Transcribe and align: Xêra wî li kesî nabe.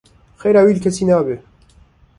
Xêra 0.41 0.61
wî 0.65 0.71
li 0.75 0.81
kesî 0.85 1.03
nabe. 1.09 1.35